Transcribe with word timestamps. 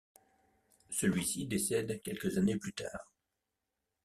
Celui-ci 0.89 1.45
décède 1.45 2.01
quelques 2.01 2.39
années 2.39 2.57
plus 2.57 2.73
tard. 2.73 3.11